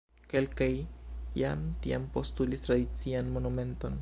Kelkaj 0.31 0.69
jam 1.41 1.63
tiam 1.85 2.09
postulis 2.17 2.67
tradician 2.67 3.35
monumenton. 3.39 3.99